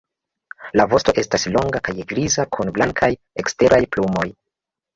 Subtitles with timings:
[0.79, 3.13] La vosto estas longa kaj griza kun blankaj
[3.45, 4.29] eksteraj plumoj.